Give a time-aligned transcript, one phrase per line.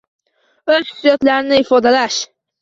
[0.75, 2.19] O‘z hissiyotlarini ifodalash.